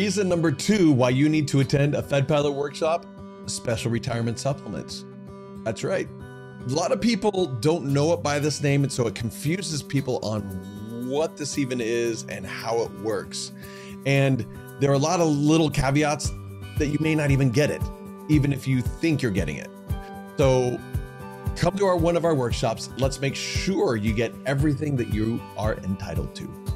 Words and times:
Reason 0.00 0.30
number 0.30 0.50
two 0.50 0.92
why 0.92 1.10
you 1.10 1.28
need 1.28 1.46
to 1.48 1.60
attend 1.60 1.94
a 1.94 2.00
FedPilot 2.00 2.54
workshop 2.54 3.04
special 3.44 3.90
retirement 3.90 4.38
supplements. 4.38 5.04
That's 5.62 5.84
right. 5.84 6.08
A 6.66 6.70
lot 6.70 6.90
of 6.90 7.02
people 7.02 7.44
don't 7.60 7.84
know 7.84 8.14
it 8.14 8.22
by 8.22 8.38
this 8.38 8.62
name, 8.62 8.82
and 8.82 8.90
so 8.90 9.06
it 9.08 9.14
confuses 9.14 9.82
people 9.82 10.18
on 10.22 10.40
what 11.06 11.36
this 11.36 11.58
even 11.58 11.82
is 11.82 12.24
and 12.30 12.46
how 12.46 12.80
it 12.80 12.90
works. 13.02 13.52
And 14.06 14.46
there 14.80 14.90
are 14.90 14.94
a 14.94 14.98
lot 14.98 15.20
of 15.20 15.28
little 15.28 15.68
caveats 15.68 16.32
that 16.78 16.86
you 16.86 16.96
may 17.02 17.14
not 17.14 17.30
even 17.30 17.50
get 17.50 17.68
it, 17.68 17.82
even 18.30 18.54
if 18.54 18.66
you 18.66 18.80
think 18.80 19.20
you're 19.20 19.30
getting 19.30 19.56
it. 19.56 19.68
So 20.38 20.80
come 21.56 21.76
to 21.76 21.84
our 21.84 21.98
one 21.98 22.16
of 22.16 22.24
our 22.24 22.34
workshops. 22.34 22.88
Let's 22.96 23.20
make 23.20 23.34
sure 23.34 23.96
you 23.96 24.14
get 24.14 24.32
everything 24.46 24.96
that 24.96 25.12
you 25.12 25.38
are 25.58 25.74
entitled 25.74 26.34
to. 26.36 26.69